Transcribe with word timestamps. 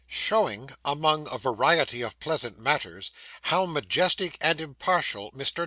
SHOWING, 0.07 0.71
AMONG 0.83 1.27
A 1.31 1.37
VARIETY 1.37 2.01
OF 2.01 2.19
PLEASANT 2.19 2.57
MATTERS, 2.57 3.11
HOW 3.43 3.67
MAJESTIC 3.67 4.35
AND 4.41 4.59
IMPARTIAL 4.59 5.29
MR. 5.33 5.51